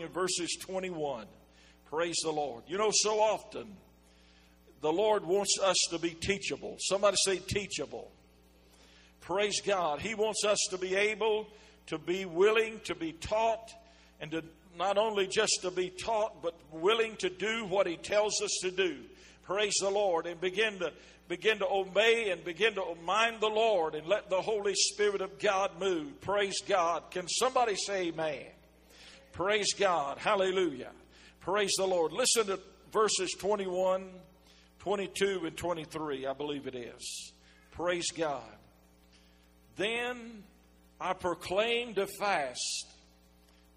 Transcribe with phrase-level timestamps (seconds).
[0.00, 1.26] in verses 21.
[1.86, 2.64] Praise the Lord.
[2.66, 3.76] You know, so often
[4.80, 6.76] the Lord wants us to be teachable.
[6.80, 8.10] Somebody say teachable.
[9.20, 10.00] Praise God.
[10.00, 11.48] He wants us to be able
[11.86, 13.72] to be willing to be taught
[14.20, 14.44] and to
[14.78, 18.70] not only just to be taught, but willing to do what He tells us to
[18.70, 18.96] do.
[19.42, 20.92] Praise the Lord and begin to
[21.28, 25.38] begin to obey and begin to mind the Lord and let the Holy Spirit of
[25.38, 26.20] God move.
[26.20, 27.10] Praise God.
[27.10, 28.46] Can somebody say amen?
[29.38, 30.18] Praise God.
[30.18, 30.90] Hallelujah.
[31.38, 32.10] Praise the Lord.
[32.10, 32.58] Listen to
[32.92, 34.08] verses 21,
[34.80, 37.32] 22, and 23, I believe it is.
[37.70, 38.42] Praise God.
[39.76, 40.42] Then
[41.00, 42.88] I proclaimed a fast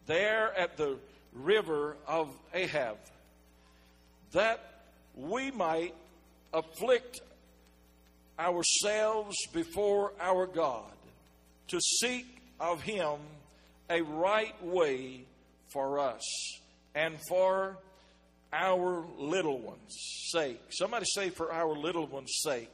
[0.08, 0.98] there at the
[1.32, 2.98] river of Ahab
[4.32, 4.82] that
[5.16, 5.94] we might
[6.56, 7.22] afflict
[8.40, 10.92] ourselves before our God
[11.68, 12.26] to seek
[12.60, 13.20] of Him
[13.92, 15.26] a right way
[15.72, 16.24] for us
[16.96, 17.78] and for
[18.54, 19.96] our little ones'
[20.32, 20.62] sake.
[20.70, 22.70] Somebody say, for our little ones' sake.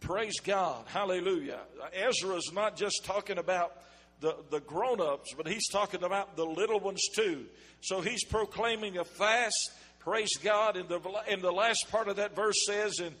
[0.00, 0.84] Praise God.
[0.86, 1.60] Hallelujah.
[1.92, 3.72] Ezra is not just talking about
[4.20, 7.46] the, the grown ups, but he's talking about the little ones too.
[7.80, 9.72] So he's proclaiming a fast.
[10.00, 10.76] Praise God.
[10.76, 13.14] In the, in the last part of that verse says, and,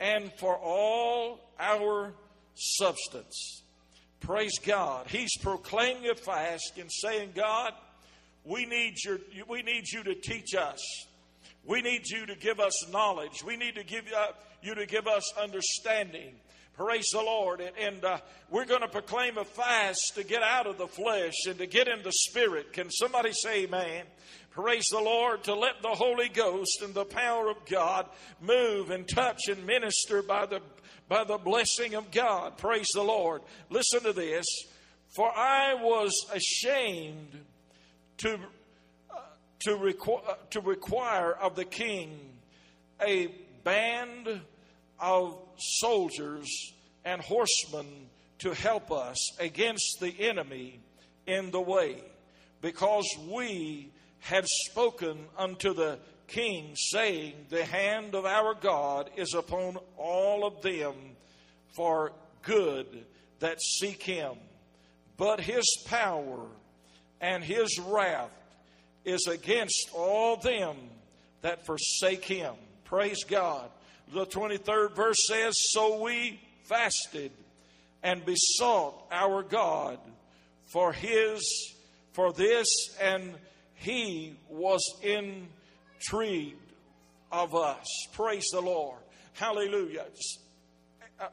[0.00, 2.14] and for all our
[2.54, 3.61] substance.
[4.22, 5.08] Praise God.
[5.08, 7.72] He's proclaiming a fast and saying, God,
[8.44, 10.80] we need, your, we need you to teach us.
[11.64, 13.42] We need you to give us knowledge.
[13.44, 14.28] We need to give uh,
[14.62, 16.34] you to give us understanding.
[16.76, 17.60] Praise the Lord.
[17.60, 21.34] And, and uh, we're going to proclaim a fast to get out of the flesh
[21.48, 22.72] and to get in the spirit.
[22.72, 24.04] Can somebody say amen?
[24.50, 25.42] Praise the Lord.
[25.44, 28.06] To let the Holy Ghost and the power of God
[28.40, 30.60] move and touch and minister by the,
[31.12, 32.56] by the blessing of God.
[32.56, 33.42] Praise the Lord.
[33.68, 34.46] Listen to this.
[35.14, 37.38] For I was ashamed
[38.16, 38.38] to,
[39.10, 39.18] uh,
[39.60, 42.18] to, requ- uh, to require of the king
[43.06, 43.26] a
[43.62, 44.40] band
[44.98, 46.48] of soldiers
[47.04, 48.08] and horsemen
[48.38, 50.80] to help us against the enemy
[51.26, 51.96] in the way,
[52.62, 55.98] because we had spoken unto the
[56.32, 60.94] king, saying, The hand of our God is upon all of them
[61.74, 62.12] for
[62.42, 62.86] good
[63.40, 64.34] that seek him.
[65.16, 66.46] But his power
[67.20, 68.30] and his wrath
[69.04, 70.76] is against all them
[71.42, 72.54] that forsake him.
[72.84, 73.70] Praise God.
[74.12, 77.32] The 23rd verse says, So we fasted
[78.02, 79.98] and besought our God
[80.66, 81.72] for his
[82.12, 83.34] for this and
[83.74, 84.82] he was
[86.02, 86.56] intrigued
[87.30, 87.86] of us.
[88.12, 88.98] Praise the Lord.
[89.34, 90.04] Hallelujah.
[91.20, 91.26] Uh,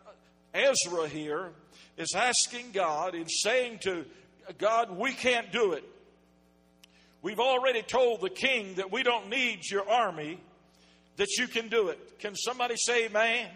[0.54, 1.50] Ezra here
[1.98, 4.06] is asking God and saying to
[4.58, 5.84] God, we can't do it.
[7.22, 10.40] We've already told the king that we don't need your army,
[11.18, 12.20] that you can do it.
[12.20, 13.48] Can somebody say amen?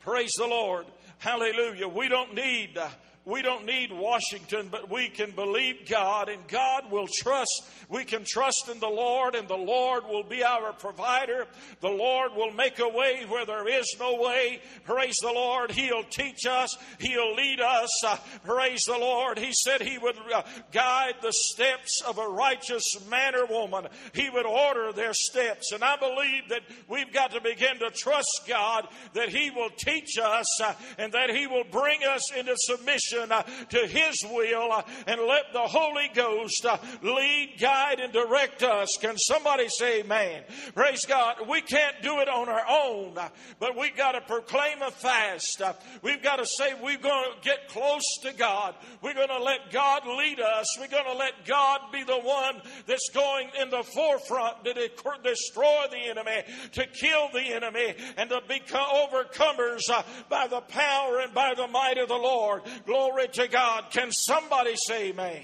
[0.00, 0.86] Praise the Lord.
[1.18, 1.88] Hallelujah.
[1.88, 2.88] We don't need uh,
[3.26, 7.64] we don't need Washington, but we can believe God and God will trust.
[7.88, 11.46] We can trust in the Lord and the Lord will be our provider.
[11.80, 14.60] The Lord will make a way where there is no way.
[14.84, 15.70] Praise the Lord.
[15.70, 16.76] He'll teach us.
[16.98, 18.04] He'll lead us.
[18.04, 19.38] Uh, praise the Lord.
[19.38, 23.86] He said He would uh, guide the steps of a righteous man or woman.
[24.12, 25.72] He would order their steps.
[25.72, 30.18] And I believe that we've got to begin to trust God that He will teach
[30.18, 34.72] us uh, and that He will bring us into submission submission uh, to His will
[34.72, 38.96] uh, and let the Holy Ghost uh, lead, guide, and direct us.
[39.00, 40.42] Can somebody say amen?
[40.74, 41.48] Praise God.
[41.48, 43.14] We can't do it on our own,
[43.58, 45.62] but we've got to proclaim a fast.
[46.02, 48.74] We've got to say we're going to get close to God.
[49.02, 50.76] We're going to let God lead us.
[50.78, 54.74] We're going to let God be the one that's going in the forefront to
[55.22, 56.42] destroy the enemy,
[56.72, 59.82] to kill the enemy, and to become overcomers
[60.28, 62.62] by the power and by the might of the Lord.
[62.86, 63.90] Glory Glory to God.
[63.90, 65.42] Can somebody say amen?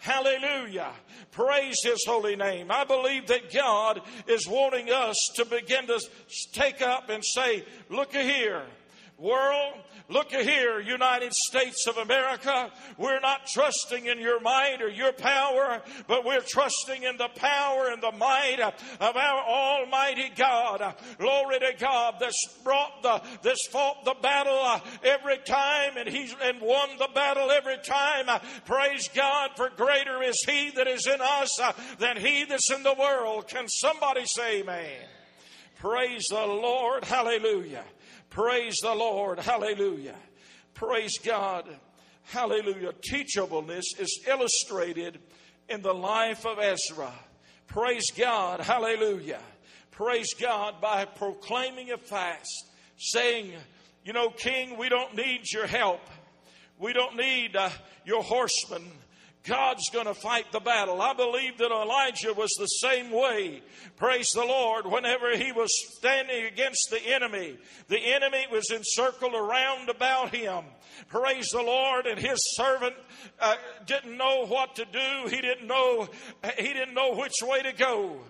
[0.00, 0.90] Hallelujah.
[1.30, 2.66] Praise His holy name.
[2.68, 6.00] I believe that God is wanting us to begin to
[6.52, 8.64] take up and say, look here,
[9.18, 9.74] world,
[10.10, 12.70] Look here, United States of America.
[12.98, 17.88] We're not trusting in your might or your power, but we're trusting in the power
[17.90, 20.94] and the might of our Almighty God.
[21.18, 26.36] Glory to God that's brought the, that's fought the battle uh, every time and he's
[26.42, 28.26] and won the battle every time.
[28.66, 32.82] Praise God for greater is he that is in us uh, than he that's in
[32.82, 33.48] the world.
[33.48, 35.00] Can somebody say amen?
[35.78, 37.06] Praise the Lord.
[37.06, 37.84] Hallelujah.
[38.34, 39.38] Praise the Lord.
[39.38, 40.16] Hallelujah.
[40.74, 41.68] Praise God.
[42.24, 42.92] Hallelujah.
[43.08, 45.20] Teachableness is illustrated
[45.68, 47.12] in the life of Ezra.
[47.68, 48.58] Praise God.
[48.58, 49.38] Hallelujah.
[49.92, 53.52] Praise God by proclaiming a fast, saying,
[54.04, 56.00] You know, King, we don't need your help.
[56.76, 57.70] We don't need uh,
[58.04, 58.82] your horsemen.
[59.46, 61.02] God's going to fight the battle.
[61.02, 63.62] I believe that Elijah was the same way.
[63.96, 64.86] Praise the Lord.
[64.86, 67.58] Whenever he was standing against the enemy,
[67.88, 70.64] the enemy was encircled around about him.
[71.08, 72.06] Praise the Lord.
[72.06, 72.94] And his servant
[73.38, 75.28] uh, didn't know what to do.
[75.28, 76.08] He didn't know,
[76.56, 78.20] he didn't know which way to go.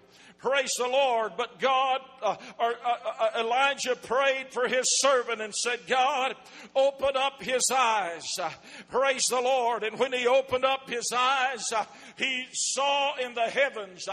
[0.44, 1.32] Praise the Lord.
[1.38, 6.36] But God, uh, or, uh, uh, Elijah prayed for his servant and said, God,
[6.76, 8.26] open up his eyes.
[8.38, 8.50] Uh,
[8.90, 9.84] praise the Lord.
[9.84, 11.86] And when he opened up his eyes, uh,
[12.16, 14.06] he saw in the heavens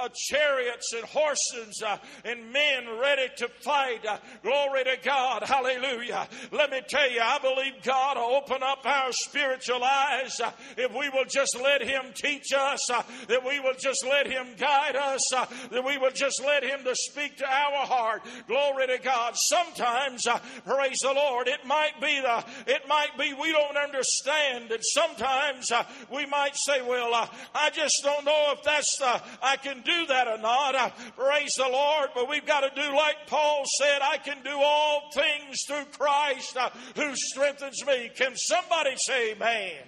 [0.00, 1.82] uh, chariots and horses
[2.24, 4.06] and men ready to fight.
[4.42, 5.42] glory to God.
[5.42, 6.28] Hallelujah.
[6.52, 10.40] Let me tell you, I believe God will open up our spiritual eyes
[10.76, 12.86] if we will just let him teach us,
[13.28, 15.30] that we will just let him guide us,
[15.70, 18.22] that we will just let Him to speak to our heart.
[18.46, 19.36] Glory to God.
[19.36, 24.70] Sometimes, uh, praise the Lord, it might be the, it might be we don't understand,
[24.70, 29.22] and sometimes uh, we might say, "Well, uh, I just don't know if that's the,
[29.42, 32.96] I can do that or not." Uh, praise the Lord, but we've got to do
[32.96, 38.36] like Paul said, "I can do all things through Christ uh, who strengthens me." Can
[38.36, 39.82] somebody say, "Amen"?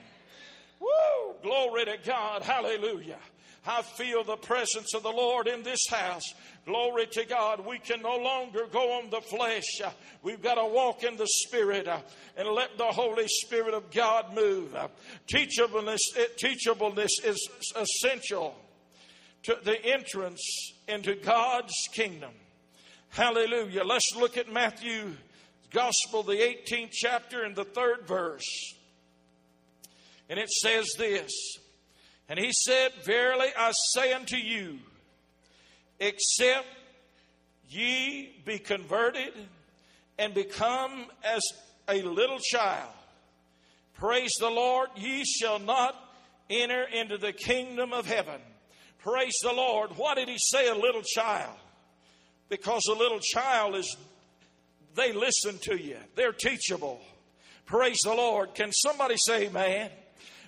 [0.81, 1.34] Woo!
[1.43, 2.43] Glory to God.
[2.43, 3.19] Hallelujah.
[3.66, 6.34] I feel the presence of the Lord in this house.
[6.66, 7.64] Glory to God.
[7.64, 9.81] We can no longer go on the flesh.
[10.22, 12.00] We've got to walk in the Spirit uh,
[12.37, 14.75] and let the Holy Spirit of God move.
[14.75, 14.88] Uh,
[15.28, 16.00] teachableness,
[16.40, 18.56] teachableness is essential
[19.44, 22.32] to the entrance into God's kingdom.
[23.10, 23.84] Hallelujah.
[23.84, 25.16] Let's look at Matthew's
[25.70, 28.74] Gospel, the 18th chapter, and the third verse.
[30.28, 31.32] And it says this
[32.28, 34.78] and he said, Verily I say unto you,
[36.00, 36.66] except
[37.68, 39.34] ye be converted
[40.18, 41.42] and become as
[41.88, 42.88] a little child,
[43.94, 45.94] praise the Lord, ye shall not
[46.48, 48.40] enter into the kingdom of heaven.
[49.02, 49.90] Praise the Lord.
[49.96, 51.56] What did he say a little child?
[52.49, 53.96] Because a little child is,
[54.94, 57.00] they listen to you, they're teachable.
[57.66, 58.54] Praise the Lord.
[58.54, 59.90] Can somebody say, man?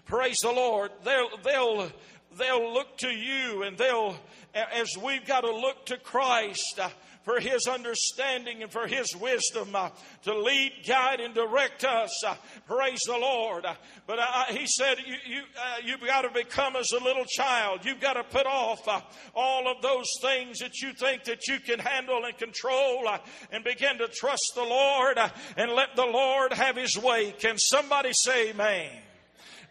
[0.05, 0.91] Praise the Lord.
[1.05, 1.91] They'll, they'll,
[2.37, 4.17] they'll look to you and they'll,
[4.55, 6.89] as we've got to look to Christ uh,
[7.23, 9.91] for His understanding and for His wisdom uh,
[10.25, 12.25] to lead, guide, and direct us.
[12.25, 12.35] Uh,
[12.67, 13.65] praise the Lord.
[14.07, 14.19] But
[14.51, 15.43] He said, you, you,
[15.85, 17.85] You've got to become as a little child.
[17.85, 18.87] You've got to put off
[19.35, 23.09] all of those things that you think that you can handle and control
[23.51, 25.19] and begin to trust the Lord
[25.57, 27.33] and let the Lord have His way.
[27.39, 28.91] Can somebody say, Amen?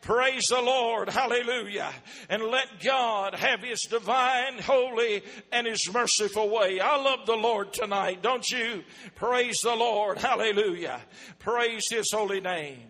[0.04, 1.08] Praise the Lord.
[1.08, 1.90] Hallelujah.
[2.30, 6.82] And let God have His divine, holy, and His merciful way.
[6.82, 8.84] I love the Lord tonight, don't you?
[9.16, 10.18] Praise the Lord.
[10.18, 11.00] Hallelujah.
[11.40, 12.82] Praise His holy name.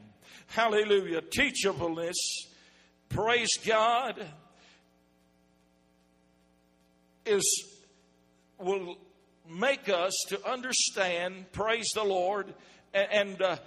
[0.48, 1.22] Hallelujah.
[1.22, 2.18] Teachableness.
[3.10, 4.16] Praise God.
[7.28, 7.64] Is
[8.58, 8.98] will
[9.48, 12.52] make us to understand, praise the Lord,
[12.92, 13.58] and, and uh,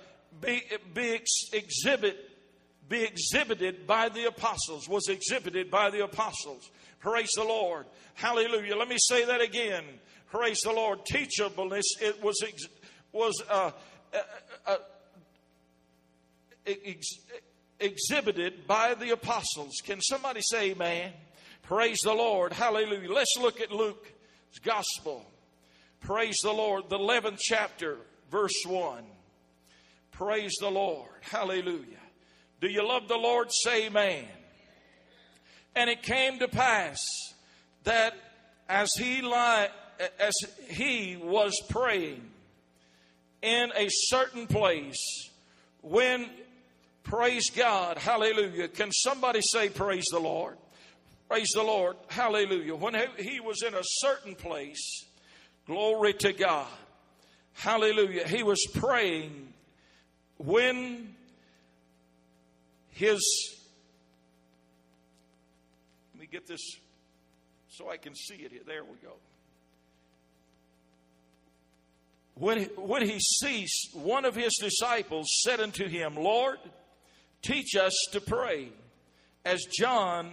[0.41, 0.63] be,
[0.93, 2.36] be ex- exhibit
[2.89, 6.71] be exhibited by the apostles, was exhibited by the apostles.
[7.01, 7.87] Praise the Lord.
[8.15, 8.77] Hallelujah.
[8.77, 9.85] Let me say that again.
[10.31, 11.01] Praise the Lord.
[11.05, 12.65] Teachableness, it was, ex,
[13.13, 13.71] was uh,
[14.15, 14.19] uh,
[14.67, 14.77] uh,
[16.67, 17.07] ex,
[17.81, 19.75] exhibited by the apostles.
[19.85, 21.13] Can somebody say amen?
[21.63, 22.53] Praise the Lord.
[22.53, 23.13] Hallelujah.
[23.13, 25.25] Let's look at Luke's gospel.
[26.01, 26.89] Praise the Lord.
[26.89, 27.99] The 11th chapter,
[28.31, 29.05] verse 1.
[30.13, 31.11] Praise the Lord.
[31.21, 31.99] Hallelujah.
[32.61, 33.53] Do you love the Lord?
[33.53, 34.25] Say amen.
[35.75, 36.99] And it came to pass
[37.85, 38.15] that
[38.69, 39.23] as he
[40.19, 40.35] as
[40.69, 42.23] he was praying
[43.43, 45.31] in a certain place,
[45.83, 46.29] when
[47.03, 48.69] praise God, hallelujah.
[48.69, 50.57] Can somebody say praise the Lord?
[51.29, 52.75] Praise the Lord, hallelujah.
[52.75, 55.05] When he was in a certain place,
[55.67, 56.69] glory to God,
[57.53, 58.27] hallelujah.
[58.29, 59.53] He was praying
[60.39, 61.16] when
[62.97, 63.21] his,
[66.15, 66.63] let me get this
[67.69, 68.63] so I can see it here.
[68.67, 69.13] There we go.
[72.37, 76.59] When, when he ceased, one of his disciples said unto him, Lord,
[77.43, 78.71] teach us to pray
[79.45, 80.33] as John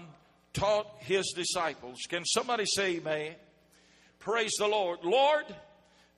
[0.54, 2.00] taught his disciples.
[2.08, 3.36] Can somebody say amen?
[4.20, 5.00] Praise the Lord.
[5.04, 5.46] Lord,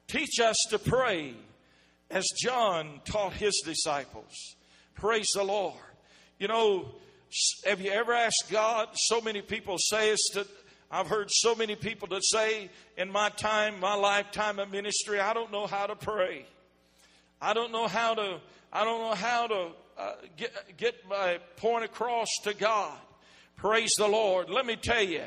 [0.08, 1.34] teach us to pray
[2.12, 4.56] as John taught his disciples.
[4.94, 5.74] Praise the Lord.
[6.38, 6.86] You know,
[7.66, 8.90] Have you ever asked God?
[8.94, 10.46] So many people say it's to,
[10.92, 15.34] I've heard so many people to say in my time, my lifetime of ministry, I
[15.34, 16.46] don't know how to pray.
[17.42, 21.86] I don't know how to, I don't know how to uh, get, get my point
[21.86, 22.98] across to God.
[23.56, 24.50] Praise the Lord.
[24.50, 25.24] Let me tell you,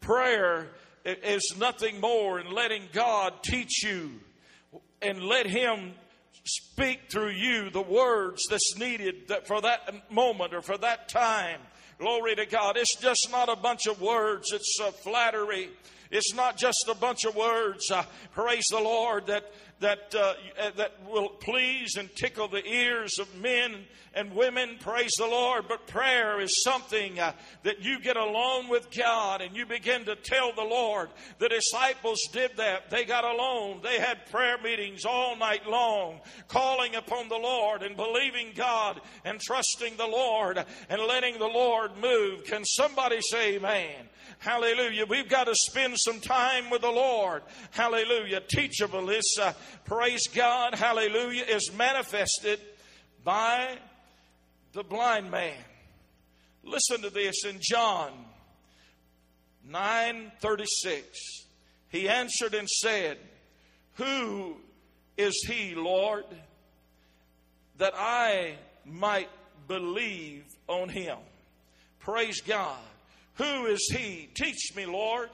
[0.00, 0.68] prayer
[1.04, 4.20] is nothing more than letting God teach you
[5.02, 5.94] and let Him
[6.44, 11.60] speak through you the words that's needed for that moment or for that time.
[11.98, 12.76] Glory to God.
[12.76, 15.70] It's just not a bunch of words, it's a flattery.
[16.14, 20.34] It's not just a bunch of words, uh, praise the Lord, that that, uh,
[20.76, 24.78] that will please and tickle the ears of men and women.
[24.80, 25.66] Praise the Lord.
[25.68, 27.32] But prayer is something uh,
[27.64, 31.10] that you get alone with God and you begin to tell the Lord.
[31.38, 32.90] The disciples did that.
[32.90, 33.80] They got alone.
[33.82, 39.40] They had prayer meetings all night long, calling upon the Lord and believing God and
[39.40, 42.44] trusting the Lord and letting the Lord move.
[42.44, 44.08] Can somebody say amen?
[44.38, 45.06] Hallelujah.
[45.06, 47.42] We've got to spend some time with the Lord.
[47.70, 48.40] Hallelujah.
[48.40, 49.52] Teachable is, uh,
[49.84, 52.60] praise God, hallelujah, is manifested
[53.24, 53.78] by
[54.72, 55.56] the blind man.
[56.62, 58.12] Listen to this in John
[59.64, 61.46] 9:36.
[61.88, 63.18] He answered and said,
[63.94, 64.60] "Who
[65.16, 66.26] is he, Lord,
[67.76, 69.30] that I might
[69.66, 71.18] believe on him?"
[72.00, 72.82] Praise God.
[73.34, 74.28] Who is he?
[74.34, 75.30] Teach me, Lord,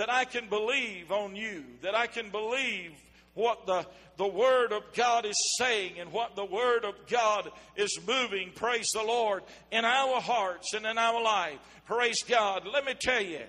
[0.00, 2.92] that I can believe on you, that I can believe
[3.34, 3.84] what the,
[4.16, 8.88] the Word of God is saying and what the Word of God is moving, praise
[8.94, 11.58] the Lord, in our hearts and in our life.
[11.84, 12.66] Praise God.
[12.72, 13.42] Let me tell you,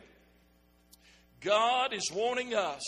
[1.40, 2.84] God is wanting us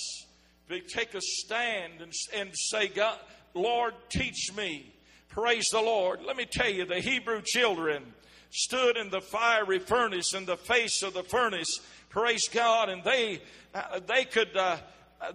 [0.67, 3.17] to take a stand and, and say, God,
[3.53, 4.93] Lord, teach me.
[5.29, 6.19] Praise the Lord.
[6.21, 8.03] Let me tell you, the Hebrew children
[8.51, 11.79] stood in the fiery furnace, in the face of the furnace,
[12.13, 13.41] praise God, and they,
[13.73, 14.77] uh, they could, uh,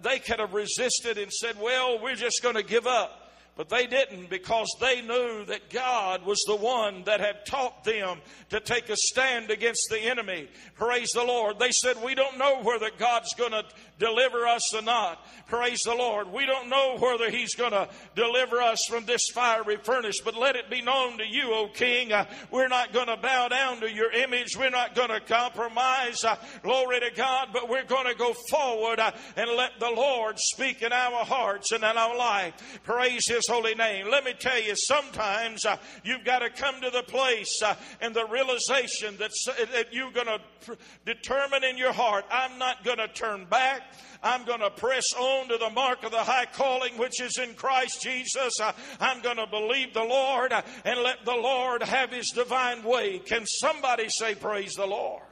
[0.01, 3.25] they could have resisted and said, well, we're just going to give up.
[3.57, 8.19] But they didn't because they knew that God was the one that had taught them
[8.51, 10.47] to take a stand against the enemy.
[10.75, 11.59] Praise the Lord.
[11.59, 13.65] They said, We don't know whether God's going to
[13.99, 15.23] deliver us or not.
[15.47, 16.31] Praise the Lord.
[16.31, 20.55] We don't know whether He's going to deliver us from this fiery furnace, but let
[20.55, 23.91] it be known to you, O King, uh, we're not going to bow down to
[23.91, 24.55] your image.
[24.57, 26.23] We're not going to compromise.
[26.23, 30.39] Uh, glory to God, but we're going to go forward uh, and let the Lord
[30.39, 32.79] speak in our hearts and in our life.
[32.83, 34.09] Praise His holy name.
[34.09, 38.15] Let me tell you, sometimes uh, you've got to come to the place uh, and
[38.15, 39.31] the realization that,
[39.73, 43.81] that you're going to determine in your heart, I'm not going to turn back.
[44.21, 47.53] I'm going to press on to the mark of the high calling which is in
[47.53, 48.59] Christ Jesus.
[48.59, 52.83] Uh, I'm going to believe the Lord uh, and let the Lord have his divine
[52.83, 53.19] way.
[53.19, 55.23] Can somebody say, Praise the Lord?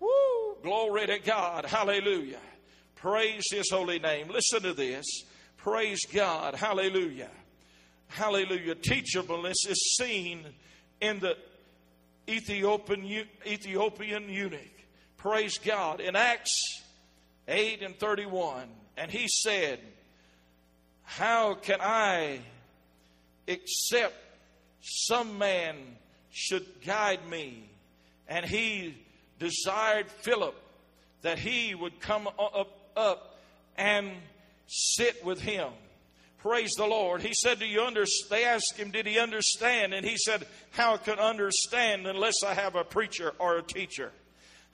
[0.00, 0.56] Woo!
[0.62, 1.64] Glory to God.
[1.64, 2.40] Hallelujah.
[2.96, 4.28] Praise his holy name.
[4.28, 5.06] Listen to this.
[5.56, 6.54] Praise God.
[6.54, 7.30] Hallelujah.
[8.08, 8.74] Hallelujah.
[8.74, 10.44] Teachableness is seen
[11.00, 11.36] in the
[12.28, 14.60] Ethiopian, Ethiopian eunuch.
[15.16, 16.00] Praise God.
[16.00, 16.82] In Acts
[17.48, 18.68] 8 and 31.
[18.96, 19.80] And he said,
[21.02, 22.40] How can I
[23.48, 24.14] accept
[24.80, 25.76] some man
[26.30, 27.68] should guide me?
[28.28, 28.96] And he
[29.38, 30.54] desired Philip
[31.22, 33.38] that he would come up, up
[33.76, 34.10] and
[34.66, 35.68] sit with him.
[36.38, 37.22] Praise the Lord.
[37.22, 38.30] He said, Do you understand?
[38.30, 39.94] They asked him, Did he understand?
[39.94, 44.12] And he said, How can understand unless I have a preacher or a teacher?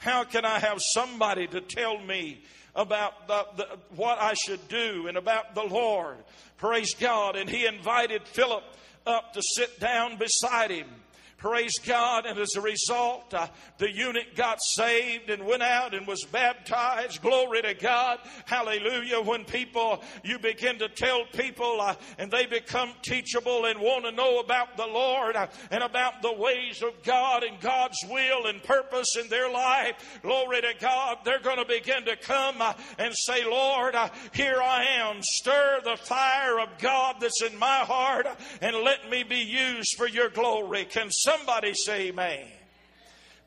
[0.03, 2.43] How can I have somebody to tell me
[2.75, 6.17] about the, the, what I should do and about the Lord.
[6.57, 7.37] Praise God.
[7.37, 8.65] And he invited Philip
[9.07, 10.89] up to sit down beside him.
[11.37, 12.25] Praise God.
[12.25, 13.49] And as a result, uh,
[13.79, 17.21] the eunuch got saved and went out and was baptized.
[17.21, 18.21] Glory to God.
[18.47, 19.21] Hallelujah.
[19.21, 24.13] When people, you begin to tell people uh, and they become teachable and want to
[24.13, 28.63] know about the Lord uh, and about the ways of God and God's will and
[28.63, 30.21] purpose in their life.
[30.23, 31.19] Glory to God.
[31.25, 35.23] They're going to begin to come uh, and say, Lord, uh, here I am.
[35.23, 38.27] Stir the fire of God that's in my heart
[38.61, 40.85] and let me be used for your glory.
[40.85, 42.47] Can Somebody say amen.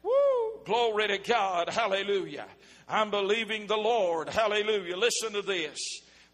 [0.02, 0.60] Woo!
[0.66, 1.70] Glory to God.
[1.70, 2.46] Hallelujah.
[2.90, 4.28] I'm believing the Lord.
[4.28, 4.98] Hallelujah.
[4.98, 5.80] Listen to this.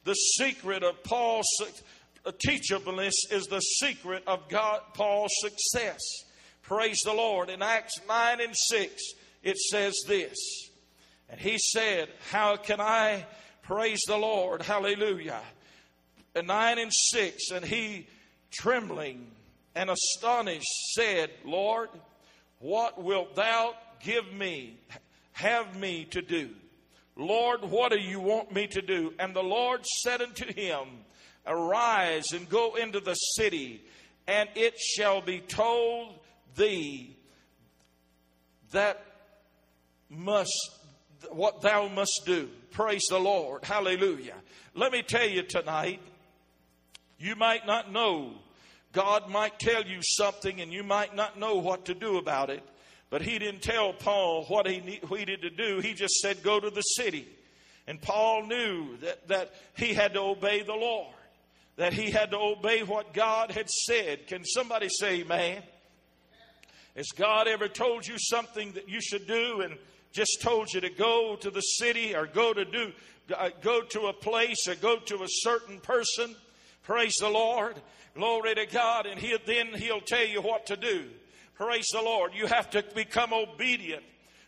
[0.05, 1.46] The secret of Paul's
[2.25, 6.00] uh, teachableness is the secret of God, Paul's success.
[6.62, 7.50] Praise the Lord.
[7.50, 9.03] In Acts 9 and 6,
[9.43, 10.38] it says this.
[11.29, 13.25] And he said, How can I
[13.63, 14.62] praise the Lord?
[14.62, 15.41] Hallelujah.
[16.34, 18.08] In 9 and 6, and he
[18.51, 19.27] trembling
[19.75, 21.89] and astonished said, Lord,
[22.61, 23.73] What wilt thou
[24.03, 24.77] give me,
[25.33, 26.51] have me to do?
[27.15, 29.13] Lord, what do you want me to do?
[29.19, 30.87] And the Lord said unto him,
[31.45, 33.83] Arise and go into the city,
[34.27, 36.13] and it shall be told
[36.55, 37.17] thee
[38.71, 39.03] that
[40.07, 40.53] must
[41.31, 42.47] what thou must do.
[42.71, 43.65] Praise the Lord.
[43.65, 44.35] Hallelujah.
[44.75, 45.99] Let me tell you tonight,
[47.19, 48.33] you might not know.
[48.91, 52.63] God might tell you something and you might not know what to do about it.
[53.10, 55.79] But he didn't tell Paul what he needed to do.
[55.79, 57.27] He just said, go to the city.
[57.88, 61.13] And Paul knew that, that he had to obey the Lord,
[61.75, 64.27] that he had to obey what God had said.
[64.27, 65.62] Can somebody say, man?
[66.95, 69.77] Has God ever told you something that you should do and
[70.12, 72.91] just told you to go to the city or go to do
[73.36, 76.36] uh, go to a place or go to a certain person?
[76.83, 77.75] Praise the Lord.
[78.15, 79.06] Glory to God.
[79.06, 81.06] And he, then he'll tell you what to do.
[81.56, 82.34] Praise the Lord.
[82.34, 84.03] You have to become obedient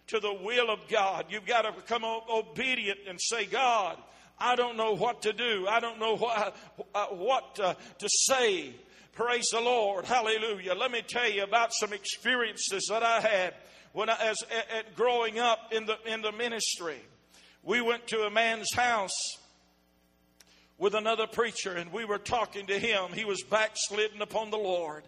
[0.07, 1.25] to the will of God.
[1.29, 3.97] You've got to become obedient and say, God,
[4.39, 5.67] I don't know what to do.
[5.67, 6.55] I don't know what,
[7.11, 8.73] what uh, to say.
[9.13, 10.05] Praise the Lord.
[10.05, 10.73] Hallelujah.
[10.73, 13.53] Let me tell you about some experiences that I had
[13.93, 14.37] when I, as
[14.75, 16.99] at, growing up in the in the ministry.
[17.61, 19.37] We went to a man's house
[20.83, 23.13] with another preacher and we were talking to him.
[23.13, 25.05] He was backslidden upon the Lord.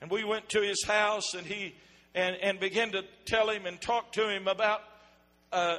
[0.00, 1.76] And we went to his house and he
[2.16, 4.80] and, and began to tell him and talk to him about
[5.52, 5.76] uh,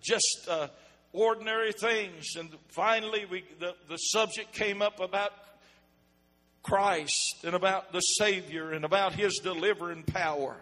[0.00, 0.68] just uh,
[1.12, 2.34] ordinary things.
[2.38, 5.34] And finally, we, the, the subject came up about
[6.62, 10.56] Christ and about the Savior and about His delivering power.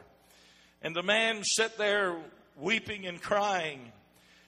[0.83, 2.17] And the man sat there
[2.57, 3.93] weeping and crying.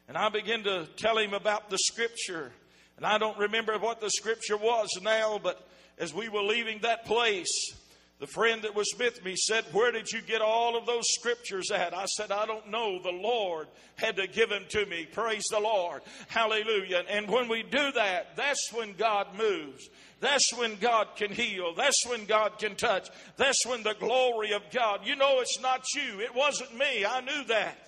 [0.09, 2.51] And I began to tell him about the Scripture.
[2.99, 5.67] And I don't remember what the Scripture was now, but
[5.99, 7.73] as we were leaving that place,
[8.19, 11.71] the friend that was with me said, Where did you get all of those scriptures
[11.71, 11.95] at?
[11.95, 13.01] I said, I don't know.
[13.01, 15.07] The Lord had to give them to me.
[15.07, 16.03] Praise the Lord.
[16.27, 17.05] Hallelujah.
[17.09, 19.89] And when we do that, that's when God moves.
[20.19, 21.75] That's when God can heal.
[21.75, 23.09] That's when God can touch.
[23.37, 25.07] That's when the glory of God.
[25.07, 26.21] You know, it's not you.
[26.21, 27.07] It wasn't me.
[27.07, 27.79] I knew that.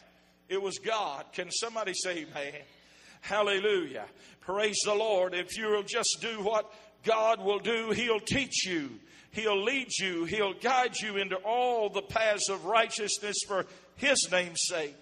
[0.48, 1.24] It was God.
[1.32, 2.52] Can somebody say, man?
[3.20, 4.04] Hallelujah.
[4.50, 5.32] Praise the Lord.
[5.32, 8.90] If you'll just do what God will do, He'll teach you.
[9.30, 10.24] He'll lead you.
[10.24, 14.96] He'll guide you into all the paths of righteousness for His name's sake.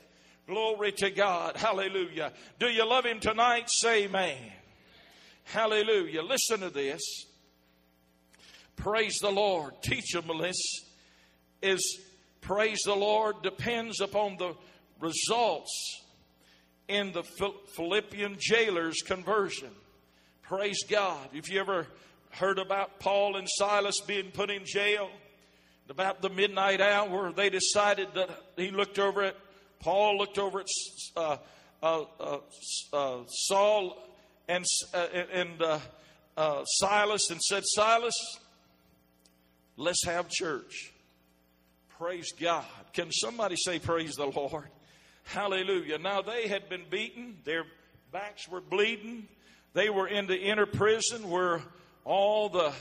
[0.46, 1.56] Glory to God.
[1.56, 2.34] Hallelujah.
[2.58, 3.70] Do you love Him tonight?
[3.70, 4.36] Say amen.
[5.44, 6.20] Hallelujah.
[6.20, 7.00] Listen to this.
[8.76, 9.72] Praise the Lord.
[9.80, 10.60] Teachableness
[11.62, 12.00] is,
[12.42, 14.52] praise the Lord, depends upon the
[15.00, 16.02] results
[16.88, 17.22] in the
[17.76, 19.70] Philippian jailer's conversion.
[20.42, 21.28] Praise God.
[21.34, 21.86] If you ever
[22.30, 25.10] heard about Paul and Silas being put in jail,
[25.90, 29.36] about the midnight hour, they decided that he looked over at
[29.80, 30.66] Paul, looked over at
[31.16, 31.36] uh,
[31.82, 32.38] uh, uh,
[32.92, 33.96] uh Saul
[34.48, 35.62] and, uh, and
[36.36, 38.38] uh, Silas and said, Silas,
[39.76, 40.92] let's have church.
[41.98, 42.64] Praise God.
[42.92, 44.68] Can somebody say, Praise the Lord?
[45.28, 45.98] Hallelujah.
[45.98, 47.64] Now they had been beaten, their
[48.10, 49.28] backs were bleeding.
[49.74, 51.60] They were in the inner prison where
[52.06, 52.72] all the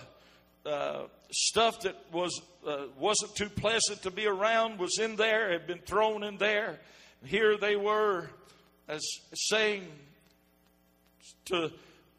[0.65, 5.67] uh, stuff that was uh, wasn't too pleasant to be around was in there, had
[5.67, 6.79] been thrown in there.
[7.25, 8.29] Here they were,
[8.87, 9.85] as saying
[11.47, 11.69] to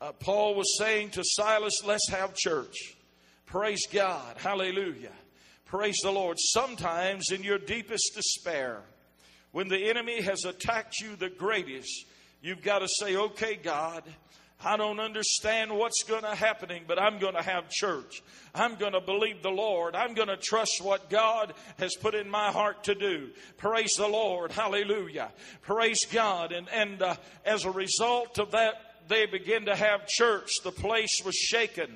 [0.02, 2.76] uh, Paul was saying to Silas, "Let's have church."
[3.46, 5.12] Praise God, Hallelujah!
[5.64, 6.36] Praise the Lord.
[6.38, 8.82] Sometimes in your deepest despair,
[9.52, 12.06] when the enemy has attacked you the greatest,
[12.42, 14.04] you've got to say, "Okay, God."
[14.64, 18.24] I don't understand what's going to happening, but I'm going to have church.
[18.52, 19.94] I'm going to believe the Lord.
[19.94, 23.28] I'm going to trust what God has put in my heart to do.
[23.56, 24.50] Praise the Lord.
[24.50, 25.30] Hallelujah.
[25.62, 26.50] Praise God.
[26.50, 28.74] And, and uh, as a result of that,
[29.06, 30.50] they began to have church.
[30.64, 31.94] The place was shaken.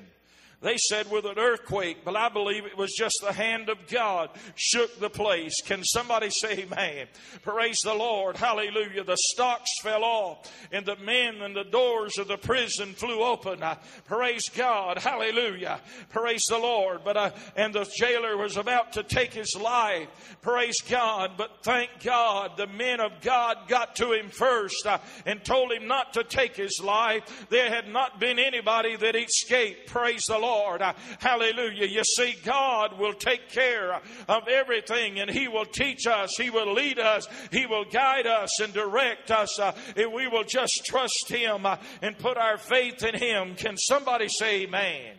[0.63, 4.29] They said with an earthquake, but I believe it was just the hand of God
[4.55, 5.61] shook the place.
[5.61, 7.07] Can somebody say amen?
[7.41, 8.37] Praise the Lord.
[8.37, 9.03] Hallelujah.
[9.03, 13.61] The stocks fell off and the men and the doors of the prison flew open.
[13.61, 14.99] Uh, praise God.
[14.99, 15.81] Hallelujah.
[16.09, 17.01] Praise the Lord.
[17.03, 20.07] But, uh, and the jailer was about to take his life.
[20.41, 21.31] Praise God.
[21.35, 25.87] But thank God the men of God got to him first uh, and told him
[25.87, 27.47] not to take his life.
[27.49, 29.87] There had not been anybody that escaped.
[29.87, 30.52] Praise the Lord.
[30.53, 30.81] Lord.
[31.19, 31.87] Hallelujah.
[31.87, 36.73] You see, God will take care of everything and He will teach us, He will
[36.73, 39.59] lead us, He will guide us and direct us.
[39.59, 43.55] Uh, if we will just trust Him uh, and put our faith in Him.
[43.55, 45.15] Can somebody say amen?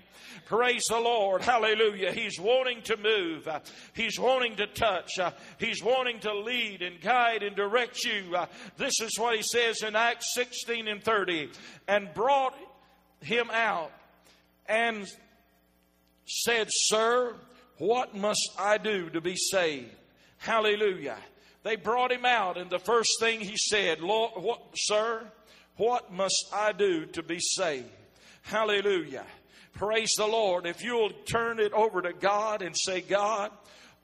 [0.47, 1.41] Praise the Lord.
[1.41, 2.13] Hallelujah.
[2.13, 3.49] He's wanting to move.
[3.49, 3.61] Uh,
[3.95, 5.19] he's wanting to touch.
[5.19, 8.37] Uh, he's wanting to lead and guide and direct you.
[8.37, 11.51] Uh, this is what he says in Acts 16 and 30.
[11.89, 12.55] And brought
[13.21, 13.91] him out
[14.67, 15.07] and
[16.27, 17.35] said, Sir,
[17.79, 19.95] what must I do to be saved?
[20.39, 21.19] Hallelujah.
[21.63, 25.23] They brought him out, and the first thing he said, Lord, what, Sir,
[25.77, 27.91] what must I do to be saved?
[28.43, 29.25] Hallelujah.
[29.73, 30.67] Praise the Lord.
[30.67, 33.51] If you'll turn it over to God and say, God,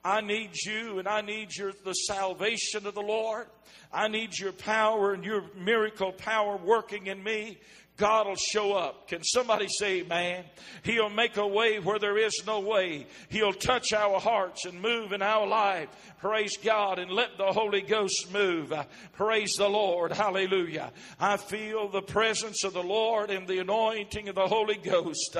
[0.03, 3.47] I need you and I need your, the salvation of the Lord.
[3.93, 7.57] I need your power and your miracle power working in me.
[7.97, 9.07] God will show up.
[9.07, 10.45] Can somebody say, man?
[10.83, 13.05] He'll make a way where there is no way.
[13.29, 15.89] He'll touch our hearts and move in our life.
[16.19, 18.73] Praise God and let the Holy Ghost move.
[19.13, 20.11] Praise the Lord.
[20.11, 20.91] Hallelujah.
[21.19, 25.35] I feel the presence of the Lord and the anointing of the Holy Ghost.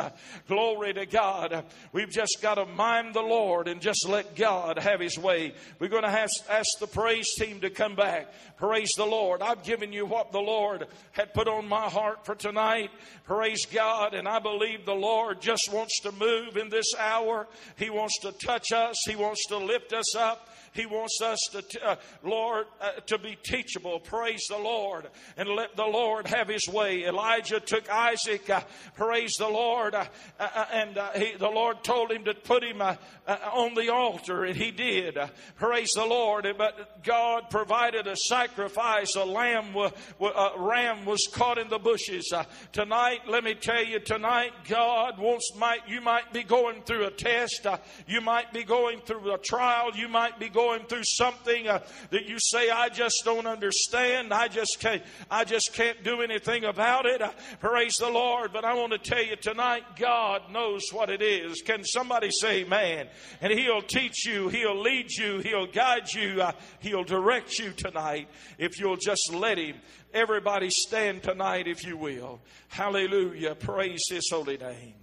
[0.47, 1.65] Glory to God.
[1.93, 5.53] We've just got to mind the Lord and just let God have His way.
[5.79, 8.33] We're going to have, ask the praise team to come back.
[8.57, 9.41] Praise the Lord.
[9.41, 12.91] I've given you what the Lord had put on my heart for tonight.
[13.23, 14.13] Praise God.
[14.13, 17.47] And I believe the Lord just wants to move in this hour.
[17.77, 18.97] He wants to touch us.
[19.07, 20.49] He wants to lift us up.
[20.73, 23.99] He wants us to, uh, Lord, uh, to be teachable.
[23.99, 27.03] Praise the Lord and let the Lord have his way.
[27.03, 28.61] Elijah took Isaac, uh,
[28.95, 30.05] praise the Lord, uh,
[30.39, 34.55] uh, uh, and he, the Lord told him to put him on the altar, and
[34.55, 35.17] he did.
[35.57, 36.47] praise the Lord.
[36.57, 39.15] But God provided a sacrifice.
[39.15, 42.33] A lamb, a ram was caught in the bushes.
[42.71, 47.11] tonight, let me tell you, tonight, God wants, might, you might be going through a
[47.11, 47.67] test.
[48.07, 49.91] you might be going through a trial.
[49.93, 51.79] You might be going going through something uh,
[52.11, 54.31] that you say, I just don't understand.
[54.31, 57.21] I just can't, I just can't do anything about it.
[57.21, 58.53] Uh, praise the Lord.
[58.53, 61.61] But I want to tell you tonight, God knows what it is.
[61.61, 63.07] Can somebody say amen?
[63.41, 68.27] And He'll teach you, He'll lead you, He'll guide you, uh, He'll direct you tonight
[68.59, 69.77] if you'll just let Him.
[70.13, 72.39] Everybody stand tonight if you will.
[72.67, 73.55] Hallelujah.
[73.55, 74.93] Praise His holy name.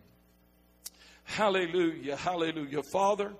[1.25, 2.16] Hallelujah.
[2.16, 2.83] Hallelujah.
[2.92, 3.33] Father,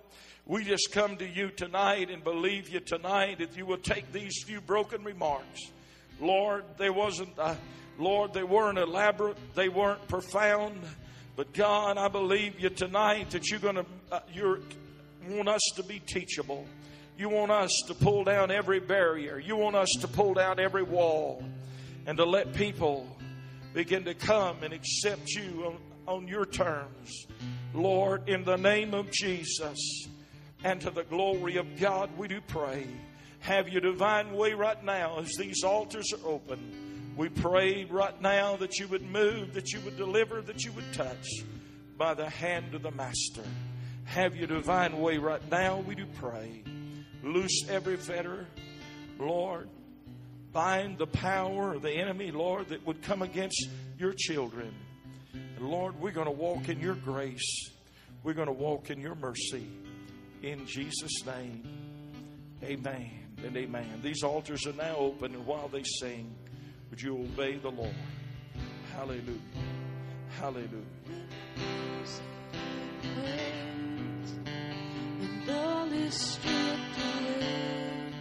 [0.49, 4.43] we just come to you tonight and believe you tonight if you will take these
[4.45, 5.71] few broken remarks.
[6.19, 7.55] Lord, there wasn't, a,
[7.99, 10.81] Lord, they weren't elaborate, they weren't profound,
[11.37, 14.63] but God, I believe you tonight that you're going to, uh, you
[15.29, 16.65] want us to be teachable.
[17.19, 19.39] You want us to pull down every barrier.
[19.39, 21.45] You want us to pull down every wall
[22.07, 23.07] and to let people
[23.75, 27.27] begin to come and accept you on, on your terms.
[27.75, 30.09] Lord, in the name of Jesus
[30.65, 32.87] and to the glory of God, we do pray.
[33.41, 37.15] Have your divine way right now as these altars are open.
[37.17, 40.93] We pray right now that you would move, that you would deliver, that you would
[40.93, 41.27] touch
[41.97, 43.43] by the hand of the Master.
[44.05, 46.63] Have your divine way right now, we do pray.
[47.23, 48.47] Loose every fetter,
[49.19, 49.69] Lord.
[50.53, 53.69] Bind the power of the enemy, Lord, that would come against
[53.99, 54.73] your children.
[55.35, 57.71] And Lord, we're going to walk in your grace.
[58.23, 59.67] We're going to walk in your mercy.
[60.43, 61.63] In Jesus' name,
[62.63, 63.11] amen
[63.45, 64.01] and amen.
[64.03, 66.35] These altars are now open, and while they sing,
[66.91, 67.95] would you obey the Lord?
[68.95, 69.39] Hallelujah.
[70.39, 70.69] Hallelujah.
[75.51, 78.13] And is stripped away,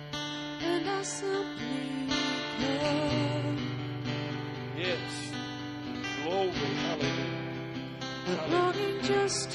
[0.61, 1.67] and I simply.
[4.77, 5.31] Yes.
[6.23, 6.49] Glory.
[6.49, 7.37] Hallelujah.
[8.25, 8.51] Hallelujah.
[8.51, 9.51] Longing just